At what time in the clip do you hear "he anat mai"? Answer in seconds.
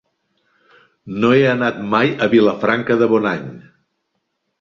1.39-2.13